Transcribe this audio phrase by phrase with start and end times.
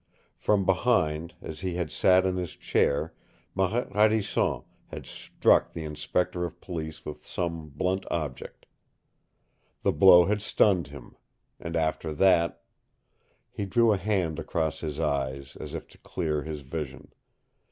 [0.39, 3.13] From behind, as he had sat in his chair
[3.53, 8.65] Marette Radisson had struck the Inspector of Police with some blunt object.
[9.83, 11.17] The blow had stunned him.
[11.59, 12.63] And after that
[13.51, 17.13] He drew a hand across his eyes, as if to clear his vision.